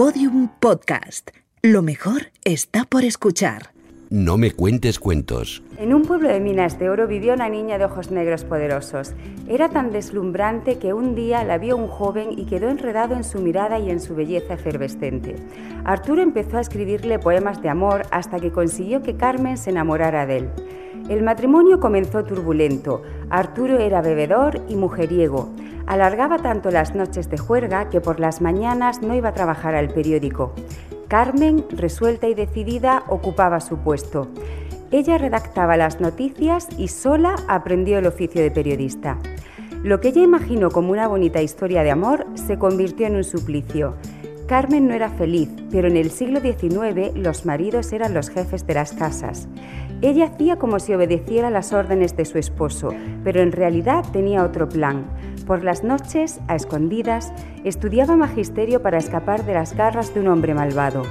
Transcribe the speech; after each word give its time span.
Podium 0.00 0.48
Podcast. 0.60 1.28
Lo 1.60 1.82
mejor 1.82 2.32
está 2.42 2.86
por 2.86 3.04
escuchar. 3.04 3.74
No 4.08 4.38
me 4.38 4.50
cuentes 4.50 4.98
cuentos. 4.98 5.62
En 5.76 5.92
un 5.92 6.06
pueblo 6.06 6.30
de 6.30 6.40
minas 6.40 6.78
de 6.78 6.88
oro 6.88 7.06
vivió 7.06 7.34
una 7.34 7.50
niña 7.50 7.76
de 7.76 7.84
ojos 7.84 8.10
negros 8.10 8.44
poderosos. 8.44 9.12
Era 9.46 9.68
tan 9.68 9.92
deslumbrante 9.92 10.78
que 10.78 10.94
un 10.94 11.14
día 11.14 11.44
la 11.44 11.58
vio 11.58 11.76
un 11.76 11.86
joven 11.86 12.30
y 12.38 12.46
quedó 12.46 12.70
enredado 12.70 13.14
en 13.14 13.24
su 13.24 13.40
mirada 13.40 13.78
y 13.78 13.90
en 13.90 14.00
su 14.00 14.14
belleza 14.14 14.54
efervescente. 14.54 15.36
Arturo 15.84 16.22
empezó 16.22 16.56
a 16.56 16.62
escribirle 16.62 17.18
poemas 17.18 17.60
de 17.60 17.68
amor 17.68 18.04
hasta 18.10 18.40
que 18.40 18.52
consiguió 18.52 19.02
que 19.02 19.18
Carmen 19.18 19.58
se 19.58 19.68
enamorara 19.68 20.24
de 20.24 20.38
él. 20.38 20.48
El 21.10 21.22
matrimonio 21.22 21.78
comenzó 21.78 22.24
turbulento. 22.24 23.02
Arturo 23.28 23.78
era 23.78 24.00
bebedor 24.00 24.62
y 24.66 24.76
mujeriego. 24.76 25.50
Alargaba 25.90 26.38
tanto 26.38 26.70
las 26.70 26.94
noches 26.94 27.28
de 27.30 27.36
juerga 27.36 27.88
que 27.88 28.00
por 28.00 28.20
las 28.20 28.40
mañanas 28.40 29.02
no 29.02 29.12
iba 29.12 29.30
a 29.30 29.34
trabajar 29.34 29.74
al 29.74 29.88
periódico. 29.88 30.54
Carmen, 31.08 31.64
resuelta 31.68 32.28
y 32.28 32.34
decidida, 32.34 33.02
ocupaba 33.08 33.58
su 33.58 33.78
puesto. 33.78 34.28
Ella 34.92 35.18
redactaba 35.18 35.76
las 35.76 36.00
noticias 36.00 36.68
y 36.78 36.86
sola 36.86 37.34
aprendió 37.48 37.98
el 37.98 38.06
oficio 38.06 38.40
de 38.40 38.52
periodista. 38.52 39.18
Lo 39.82 40.00
que 40.00 40.10
ella 40.10 40.22
imaginó 40.22 40.70
como 40.70 40.92
una 40.92 41.08
bonita 41.08 41.42
historia 41.42 41.82
de 41.82 41.90
amor 41.90 42.24
se 42.34 42.56
convirtió 42.56 43.08
en 43.08 43.16
un 43.16 43.24
suplicio. 43.24 43.96
Carmen 44.50 44.88
no 44.88 44.94
era 44.94 45.10
feliz, 45.10 45.48
pero 45.70 45.86
en 45.86 45.96
el 45.96 46.10
siglo 46.10 46.40
XIX 46.40 47.14
los 47.14 47.46
maridos 47.46 47.92
eran 47.92 48.14
los 48.14 48.30
jefes 48.30 48.66
de 48.66 48.74
las 48.74 48.92
casas. 48.92 49.46
Ella 50.02 50.24
hacía 50.24 50.56
como 50.56 50.80
si 50.80 50.92
obedeciera 50.92 51.50
las 51.50 51.72
órdenes 51.72 52.16
de 52.16 52.24
su 52.24 52.36
esposo, 52.36 52.92
pero 53.22 53.42
en 53.42 53.52
realidad 53.52 54.04
tenía 54.12 54.42
otro 54.42 54.68
plan. 54.68 55.04
Por 55.46 55.62
las 55.62 55.84
noches, 55.84 56.40
a 56.48 56.56
escondidas, 56.56 57.32
estudiaba 57.62 58.16
magisterio 58.16 58.82
para 58.82 58.98
escapar 58.98 59.44
de 59.44 59.54
las 59.54 59.76
garras 59.76 60.12
de 60.14 60.18
un 60.18 60.26
hombre 60.26 60.52
malvado. 60.52 61.04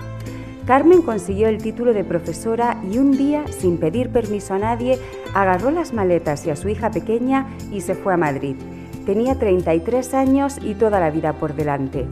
Carmen 0.65 1.01
consiguió 1.01 1.47
el 1.47 1.59
título 1.59 1.93
de 1.93 2.03
profesora 2.03 2.81
y 2.91 2.97
un 2.97 3.13
día, 3.13 3.45
sin 3.47 3.77
pedir 3.77 4.09
permiso 4.09 4.55
a 4.55 4.59
nadie, 4.59 4.99
agarró 5.33 5.71
las 5.71 5.93
maletas 5.93 6.45
y 6.45 6.49
a 6.49 6.57
su 6.57 6.67
hija 6.67 6.91
pequeña 6.91 7.47
y 7.71 7.79
se 7.79 7.95
fue 7.95 8.15
a 8.15 8.17
Madrid. 8.17 8.57
Tenía 9.05 9.35
33 9.35 10.13
años 10.13 10.57
y 10.61 10.73
toda 10.73 10.99
la 10.99 11.09
vida 11.09 11.31
por 11.31 11.55
delante. 11.55 12.05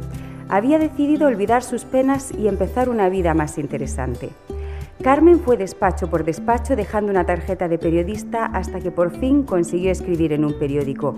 Había 0.49 0.79
decidido 0.79 1.27
olvidar 1.27 1.61
sus 1.61 1.83
penas 1.83 2.31
y 2.31 2.47
empezar 2.47 2.89
una 2.89 3.09
vida 3.09 3.33
más 3.33 3.57
interesante. 3.57 4.29
Carmen 5.01 5.39
fue 5.39 5.57
despacho 5.57 6.09
por 6.09 6.23
despacho 6.23 6.75
dejando 6.75 7.11
una 7.11 7.25
tarjeta 7.25 7.67
de 7.67 7.77
periodista 7.77 8.45
hasta 8.45 8.79
que 8.79 8.91
por 8.91 9.11
fin 9.11 9.43
consiguió 9.43 9.91
escribir 9.91 10.33
en 10.33 10.43
un 10.43 10.57
periódico. 10.57 11.15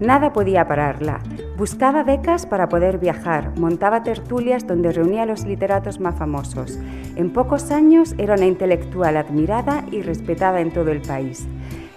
Nada 0.00 0.32
podía 0.32 0.66
pararla. 0.66 1.20
Buscaba 1.58 2.02
becas 2.04 2.46
para 2.46 2.70
poder 2.70 2.98
viajar, 2.98 3.52
montaba 3.58 4.02
tertulias 4.02 4.66
donde 4.66 4.92
reunía 4.92 5.24
a 5.24 5.26
los 5.26 5.44
literatos 5.44 6.00
más 6.00 6.14
famosos. 6.14 6.78
En 7.16 7.32
pocos 7.32 7.70
años 7.70 8.14
era 8.16 8.34
una 8.34 8.46
intelectual 8.46 9.18
admirada 9.18 9.84
y 9.90 10.00
respetada 10.00 10.60
en 10.60 10.72
todo 10.72 10.90
el 10.90 11.02
país. 11.02 11.46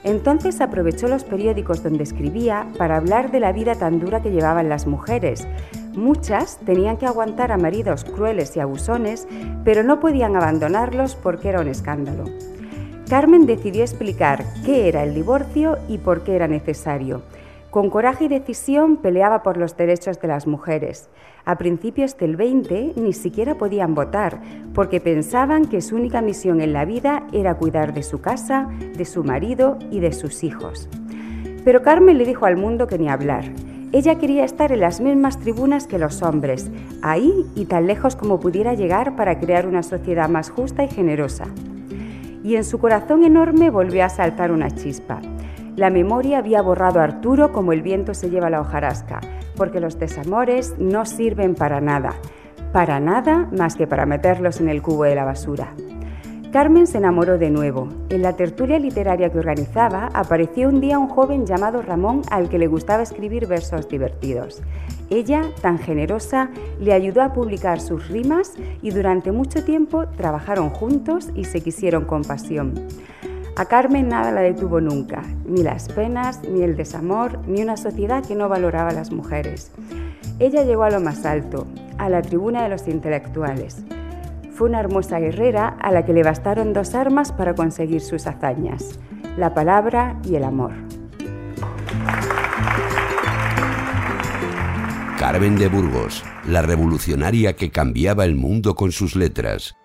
Entonces 0.03 0.59
aprovechó 0.59 1.07
los 1.07 1.23
periódicos 1.23 1.81
donde 1.81 2.03
escribía 2.03 2.67
para 2.77 2.97
hablar 2.97 3.31
de 3.31 3.39
la 3.39 3.53
vida 3.53 3.75
tan 3.75 3.99
dura 3.99 4.21
que 4.21 4.31
llevaban 4.31 4.67
las 4.67 4.85
mujeres. 4.85 5.47
Muchas 5.95 6.57
tenían 6.65 6.97
que 6.97 7.05
aguantar 7.05 7.51
a 7.51 7.57
maridos 7.57 8.03
crueles 8.03 8.55
y 8.57 8.59
abusones, 8.59 9.27
pero 9.63 9.83
no 9.83 9.99
podían 9.99 10.35
abandonarlos 10.35 11.15
porque 11.15 11.49
era 11.49 11.61
un 11.61 11.67
escándalo. 11.67 12.25
Carmen 13.09 13.45
decidió 13.45 13.83
explicar 13.83 14.43
qué 14.65 14.87
era 14.87 15.03
el 15.03 15.13
divorcio 15.13 15.77
y 15.87 15.99
por 15.99 16.23
qué 16.23 16.35
era 16.35 16.47
necesario. 16.47 17.21
Con 17.69 17.89
coraje 17.89 18.25
y 18.25 18.27
decisión 18.27 18.97
peleaba 18.97 19.43
por 19.43 19.57
los 19.57 19.77
derechos 19.77 20.19
de 20.19 20.27
las 20.27 20.47
mujeres. 20.47 21.09
A 21.45 21.57
principios 21.57 22.17
del 22.17 22.37
20 22.37 22.93
ni 22.95 23.13
siquiera 23.13 23.55
podían 23.55 23.93
votar 23.93 24.41
porque 24.73 24.99
pensaban 24.99 25.65
que 25.65 25.81
su 25.81 25.95
única 25.95 26.21
misión 26.21 26.61
en 26.61 26.73
la 26.73 26.85
vida 26.85 27.27
era 27.33 27.55
cuidar 27.55 27.93
de 27.93 28.03
su 28.03 28.21
casa, 28.21 28.69
de 28.95 29.05
su 29.05 29.23
marido 29.23 29.77
y 29.91 29.99
de 29.99 30.13
sus 30.13 30.43
hijos. 30.43 30.87
Pero 31.65 31.81
Carmen 31.81 32.17
le 32.17 32.25
dijo 32.25 32.45
al 32.45 32.57
mundo 32.57 32.87
que 32.87 32.97
ni 32.97 33.09
hablar. 33.09 33.45
Ella 33.93 34.17
quería 34.17 34.43
estar 34.43 34.71
en 34.71 34.79
las 34.79 35.01
mismas 35.01 35.37
tribunas 35.37 35.85
que 35.85 35.99
los 35.99 36.23
hombres, 36.23 36.71
ahí 37.03 37.45
y 37.53 37.65
tan 37.65 37.85
lejos 37.85 38.15
como 38.15 38.39
pudiera 38.39 38.73
llegar 38.73 39.15
para 39.15 39.39
crear 39.39 39.67
una 39.67 39.83
sociedad 39.83 40.27
más 40.27 40.49
justa 40.49 40.83
y 40.83 40.87
generosa. 40.87 41.45
Y 42.43 42.55
en 42.55 42.63
su 42.63 42.79
corazón 42.79 43.23
enorme 43.23 43.69
volvió 43.69 44.03
a 44.03 44.09
saltar 44.09 44.51
una 44.51 44.71
chispa. 44.71 45.21
La 45.75 45.91
memoria 45.91 46.39
había 46.39 46.63
borrado 46.63 47.01
a 47.01 47.03
Arturo 47.03 47.51
como 47.51 47.71
el 47.71 47.83
viento 47.83 48.15
se 48.15 48.31
lleva 48.31 48.49
la 48.49 48.61
hojarasca, 48.61 49.21
porque 49.55 49.79
los 49.79 49.99
desamores 49.99 50.73
no 50.79 51.05
sirven 51.05 51.53
para 51.53 51.79
nada, 51.79 52.15
para 52.71 52.99
nada 52.99 53.47
más 53.55 53.75
que 53.75 53.85
para 53.85 54.07
meterlos 54.07 54.59
en 54.59 54.69
el 54.69 54.81
cubo 54.81 55.03
de 55.03 55.13
la 55.13 55.23
basura. 55.23 55.75
Carmen 56.53 56.85
se 56.85 56.99
enamoró 56.99 57.39
de 57.39 57.49
nuevo. 57.49 57.89
En 58.09 58.21
la 58.21 58.33
tertulia 58.33 58.77
literaria 58.77 59.31
que 59.31 59.39
organizaba 59.39 60.11
apareció 60.13 60.69
un 60.69 60.81
día 60.81 60.99
un 60.99 61.07
joven 61.07 61.47
llamado 61.47 61.81
Ramón 61.81 62.21
al 62.29 62.47
que 62.47 62.59
le 62.59 62.67
gustaba 62.67 63.01
escribir 63.01 63.47
versos 63.47 63.89
divertidos. 63.89 64.61
Ella, 65.09 65.41
tan 65.63 65.79
generosa, 65.79 66.51
le 66.79 66.93
ayudó 66.93 67.23
a 67.23 67.33
publicar 67.33 67.81
sus 67.81 68.07
rimas 68.07 68.53
y 68.83 68.91
durante 68.91 69.31
mucho 69.31 69.65
tiempo 69.65 70.07
trabajaron 70.09 70.69
juntos 70.69 71.31
y 71.33 71.45
se 71.45 71.61
quisieron 71.61 72.05
con 72.05 72.21
pasión. 72.21 72.75
A 73.55 73.65
Carmen 73.65 74.07
nada 74.07 74.31
la 74.31 74.41
detuvo 74.41 74.79
nunca, 74.79 75.23
ni 75.47 75.63
las 75.63 75.89
penas, 75.89 76.39
ni 76.47 76.61
el 76.61 76.77
desamor, 76.77 77.39
ni 77.47 77.63
una 77.63 77.77
sociedad 77.77 78.23
que 78.23 78.35
no 78.35 78.47
valoraba 78.47 78.89
a 78.89 78.93
las 78.93 79.11
mujeres. 79.11 79.71
Ella 80.37 80.61
llegó 80.61 80.83
a 80.83 80.91
lo 80.91 80.99
más 80.99 81.25
alto, 81.25 81.65
a 81.97 82.09
la 82.09 82.21
tribuna 82.21 82.61
de 82.61 82.69
los 82.69 82.87
intelectuales. 82.87 83.83
Fue 84.53 84.69
una 84.69 84.79
hermosa 84.79 85.19
guerrera 85.19 85.67
a 85.67 85.91
la 85.91 86.05
que 86.05 86.13
le 86.13 86.21
bastaron 86.21 86.73
dos 86.73 86.93
armas 86.93 87.31
para 87.31 87.55
conseguir 87.55 88.01
sus 88.01 88.27
hazañas, 88.27 88.99
la 89.35 89.53
palabra 89.55 90.19
y 90.23 90.35
el 90.35 90.43
amor. 90.43 90.73
Carmen 95.17 95.57
de 95.57 95.69
Burgos, 95.69 96.23
la 96.47 96.61
revolucionaria 96.61 97.55
que 97.55 97.71
cambiaba 97.71 98.25
el 98.25 98.35
mundo 98.35 98.75
con 98.75 98.91
sus 98.91 99.15
letras. 99.15 99.75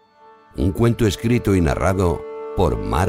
Un 0.57 0.73
cuento 0.73 1.07
escrito 1.07 1.55
y 1.55 1.61
narrado 1.61 2.23
por 2.57 2.77
Mar. 2.77 3.09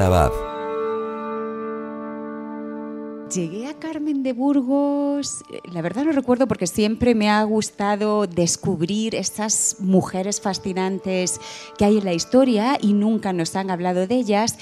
Llegué 3.33 3.67
a 3.67 3.75
Carmen 3.75 4.23
de 4.23 4.33
Burgos, 4.33 5.43
eh, 5.51 5.59
la 5.71 5.83
verdad 5.83 6.03
no 6.03 6.11
recuerdo 6.13 6.47
porque 6.47 6.65
siempre 6.65 7.13
me 7.13 7.29
ha 7.29 7.43
gustado 7.43 8.25
descubrir 8.25 9.13
estas 9.13 9.75
mujeres 9.79 10.41
fascinantes 10.41 11.39
que 11.77 11.85
hay 11.85 11.99
en 11.99 12.05
la 12.05 12.13
historia 12.13 12.79
y 12.81 12.93
nunca 12.93 13.31
nos 13.31 13.55
han 13.55 13.69
hablado 13.69 14.07
de 14.07 14.15
ellas. 14.15 14.57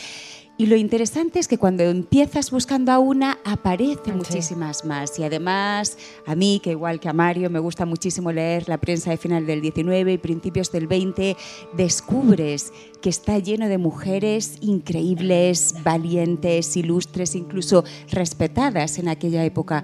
Y 0.59 0.66
lo 0.66 0.75
interesante 0.75 1.38
es 1.38 1.47
que 1.47 1.59
cuando 1.59 1.84
empiezas 1.84 2.50
buscando 2.50 2.91
a 2.91 2.97
una, 2.97 3.38
aparecen 3.45 4.18
muchísimas 4.18 4.85
más. 4.85 5.19
Y 5.19 5.23
además, 5.23 6.00
a 6.25 6.34
mí, 6.34 6.59
que 6.63 6.72
igual 6.72 7.00
que 7.00 7.09
a 7.09 7.13
Mario, 7.13 7.51
me 7.51 7.59
gusta 7.59 7.85
muchísimo 7.85 8.31
leer 8.31 8.68
la 8.68 8.79
prensa 8.79 9.12
de 9.12 9.18
final 9.18 9.45
del 9.45 9.62
19 9.62 10.13
y 10.13 10.18
principios 10.18 10.72
del 10.72 10.88
20, 10.88 11.38
descubres 11.73 12.73
que 13.03 13.09
está 13.09 13.38
lleno 13.38 13.68
de 13.68 13.78
mujeres 13.78 14.57
increíbles, 14.62 15.75
valientes, 15.84 16.75
ilustres, 16.75 17.35
incluso 17.35 17.84
respetadas 18.09 18.97
en 18.97 19.09
aquella 19.09 19.45
época 19.45 19.84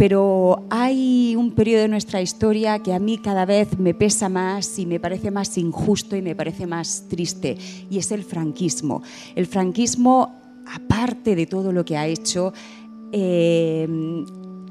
pero 0.00 0.64
hay 0.70 1.36
un 1.36 1.50
periodo 1.50 1.82
de 1.82 1.88
nuestra 1.88 2.22
historia 2.22 2.78
que 2.78 2.94
a 2.94 2.98
mí 2.98 3.18
cada 3.18 3.44
vez 3.44 3.78
me 3.78 3.92
pesa 3.92 4.30
más 4.30 4.78
y 4.78 4.86
me 4.86 4.98
parece 4.98 5.30
más 5.30 5.58
injusto 5.58 6.16
y 6.16 6.22
me 6.22 6.34
parece 6.34 6.66
más 6.66 7.04
triste, 7.10 7.58
y 7.90 7.98
es 7.98 8.10
el 8.10 8.24
franquismo. 8.24 9.02
El 9.34 9.46
franquismo, 9.46 10.40
aparte 10.74 11.36
de 11.36 11.44
todo 11.44 11.70
lo 11.70 11.84
que 11.84 11.98
ha 11.98 12.06
hecho, 12.06 12.54
eh, 13.12 13.86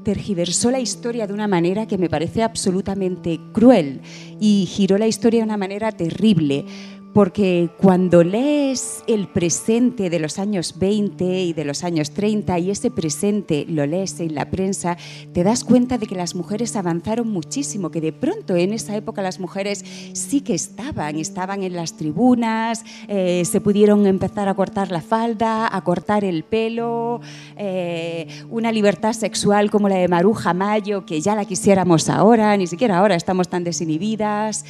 tergiversó 0.02 0.72
la 0.72 0.80
historia 0.80 1.28
de 1.28 1.32
una 1.32 1.46
manera 1.46 1.86
que 1.86 1.96
me 1.96 2.10
parece 2.10 2.42
absolutamente 2.42 3.38
cruel 3.52 4.00
y 4.40 4.66
giró 4.68 4.98
la 4.98 5.06
historia 5.06 5.42
de 5.42 5.44
una 5.44 5.56
manera 5.56 5.92
terrible 5.92 6.64
porque 7.12 7.70
cuando 7.78 8.22
lees 8.22 9.02
el 9.06 9.26
presente 9.26 10.10
de 10.10 10.20
los 10.20 10.38
años 10.38 10.78
20 10.78 11.42
y 11.42 11.52
de 11.52 11.64
los 11.64 11.82
años 11.82 12.12
30 12.12 12.58
y 12.60 12.70
ese 12.70 12.90
presente 12.90 13.66
lo 13.68 13.84
lees 13.84 14.20
en 14.20 14.34
la 14.34 14.50
prensa, 14.50 14.96
te 15.32 15.42
das 15.42 15.64
cuenta 15.64 15.98
de 15.98 16.06
que 16.06 16.14
las 16.14 16.34
mujeres 16.34 16.76
avanzaron 16.76 17.28
muchísimo, 17.28 17.90
que 17.90 18.00
de 18.00 18.12
pronto 18.12 18.54
en 18.56 18.72
esa 18.72 18.96
época 18.96 19.22
las 19.22 19.40
mujeres 19.40 19.84
sí 20.12 20.40
que 20.40 20.54
estaban, 20.54 21.16
estaban 21.16 21.62
en 21.64 21.74
las 21.74 21.96
tribunas, 21.96 22.84
eh, 23.08 23.42
se 23.44 23.60
pudieron 23.60 24.06
empezar 24.06 24.48
a 24.48 24.54
cortar 24.54 24.92
la 24.92 25.00
falda, 25.00 25.74
a 25.74 25.82
cortar 25.82 26.24
el 26.24 26.44
pelo, 26.44 27.20
eh, 27.56 28.28
una 28.50 28.70
libertad 28.70 29.14
sexual 29.14 29.70
como 29.70 29.88
la 29.88 29.96
de 29.96 30.08
Maruja 30.08 30.54
Mayo, 30.54 31.04
que 31.04 31.20
ya 31.20 31.34
la 31.34 31.44
quisiéramos 31.44 32.08
ahora, 32.08 32.56
ni 32.56 32.68
siquiera 32.68 32.98
ahora 32.98 33.16
estamos 33.16 33.48
tan 33.48 33.64
desinhibidas 33.64 34.64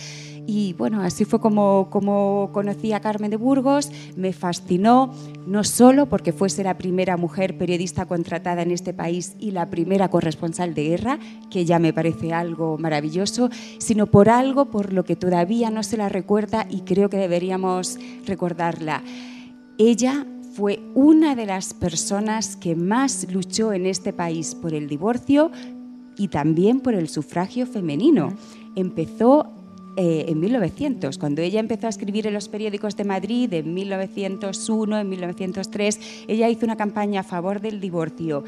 Y 0.52 0.72
bueno, 0.72 1.00
así 1.00 1.24
fue 1.24 1.38
como, 1.38 1.86
como 1.90 2.50
conocí 2.52 2.92
a 2.92 2.98
Carmen 2.98 3.30
de 3.30 3.36
Burgos, 3.36 3.88
me 4.16 4.32
fascinó, 4.32 5.14
no 5.46 5.62
solo 5.62 6.06
porque 6.06 6.32
fuese 6.32 6.64
la 6.64 6.76
primera 6.76 7.16
mujer 7.16 7.56
periodista 7.56 8.06
contratada 8.06 8.62
en 8.62 8.72
este 8.72 8.92
país 8.92 9.36
y 9.38 9.52
la 9.52 9.70
primera 9.70 10.08
corresponsal 10.08 10.74
de 10.74 10.88
guerra, 10.88 11.18
que 11.52 11.64
ya 11.64 11.78
me 11.78 11.92
parece 11.92 12.32
algo 12.32 12.78
maravilloso, 12.78 13.48
sino 13.78 14.06
por 14.06 14.28
algo 14.28 14.72
por 14.72 14.92
lo 14.92 15.04
que 15.04 15.14
todavía 15.14 15.70
no 15.70 15.84
se 15.84 15.96
la 15.96 16.08
recuerda 16.08 16.66
y 16.68 16.80
creo 16.80 17.08
que 17.08 17.18
deberíamos 17.18 18.00
recordarla. 18.26 19.04
Ella 19.78 20.26
fue 20.54 20.80
una 20.96 21.36
de 21.36 21.46
las 21.46 21.74
personas 21.74 22.56
que 22.56 22.74
más 22.74 23.28
luchó 23.30 23.72
en 23.72 23.86
este 23.86 24.12
país 24.12 24.56
por 24.56 24.74
el 24.74 24.88
divorcio 24.88 25.52
y 26.16 26.26
también 26.26 26.80
por 26.80 26.94
el 26.94 27.08
sufragio 27.08 27.68
femenino. 27.68 28.34
Empezó 28.74 29.59
eh, 29.96 30.26
en 30.28 30.40
1900, 30.40 31.18
cuando 31.18 31.42
ella 31.42 31.60
empezó 31.60 31.86
a 31.86 31.90
escribir 31.90 32.26
en 32.26 32.34
los 32.34 32.48
periódicos 32.48 32.96
de 32.96 33.04
Madrid, 33.04 33.52
en 33.52 33.74
1901, 33.74 34.98
en 34.98 35.08
1903, 35.08 36.00
ella 36.28 36.48
hizo 36.48 36.64
una 36.64 36.76
campaña 36.76 37.20
a 37.20 37.24
favor 37.24 37.60
del 37.60 37.80
divorcio 37.80 38.44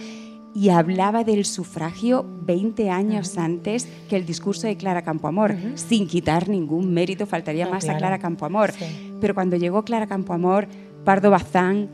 y 0.54 0.68
hablaba 0.68 1.24
del 1.24 1.44
sufragio 1.44 2.24
20 2.42 2.90
años 2.90 3.38
antes 3.38 3.88
que 4.08 4.16
el 4.16 4.26
discurso 4.26 4.66
de 4.66 4.76
Clara 4.76 5.02
Campoamor, 5.02 5.54
sin 5.74 6.06
quitar 6.06 6.48
ningún 6.48 6.92
mérito, 6.92 7.26
faltaría 7.26 7.68
más 7.68 7.88
a 7.88 7.96
Clara 7.96 8.18
Campoamor. 8.18 8.72
Pero 9.20 9.34
cuando 9.34 9.56
llegó 9.56 9.84
Clara 9.84 10.06
Campoamor, 10.06 10.68
Pardo 11.04 11.30
Bazán 11.30 11.88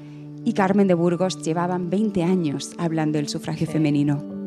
y 0.45 0.53
Carmen 0.53 0.89
de 0.89 0.95
Burgos 0.95 1.43
llevaban 1.43 1.91
20 1.91 2.25
años 2.25 2.73
hablando 2.79 3.19
del 3.19 3.29
sufragio 3.29 3.67
femenino. 3.67 4.38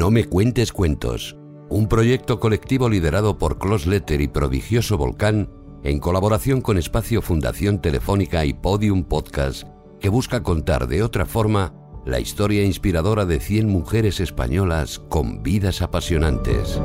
No 0.00 0.10
me 0.10 0.24
cuentes 0.24 0.72
cuentos, 0.72 1.36
un 1.68 1.86
proyecto 1.86 2.40
colectivo 2.40 2.88
liderado 2.88 3.36
por 3.36 3.58
Close 3.58 3.86
Letter 3.86 4.22
y 4.22 4.28
Prodigioso 4.28 4.96
Volcán 4.96 5.50
en 5.84 5.98
colaboración 5.98 6.62
con 6.62 6.78
Espacio 6.78 7.20
Fundación 7.20 7.82
Telefónica 7.82 8.46
y 8.46 8.54
Podium 8.54 9.04
Podcast, 9.04 9.64
que 10.00 10.08
busca 10.08 10.42
contar 10.42 10.86
de 10.88 11.02
otra 11.02 11.26
forma 11.26 11.74
la 12.06 12.18
historia 12.18 12.64
inspiradora 12.64 13.26
de 13.26 13.40
100 13.40 13.68
mujeres 13.68 14.20
españolas 14.20 14.98
con 14.98 15.42
vidas 15.42 15.82
apasionantes. 15.82 16.80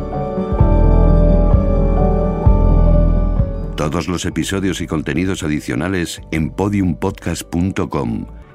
Todos 3.77 4.09
los 4.09 4.25
episodios 4.25 4.81
y 4.81 4.87
contenidos 4.87 5.41
adicionales 5.41 6.21
en 6.33 6.49
podiumpodcast.com 6.49 8.25